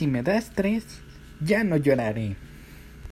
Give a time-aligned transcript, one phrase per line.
[0.00, 0.82] Si me das tres,
[1.40, 2.34] ya no lloraré.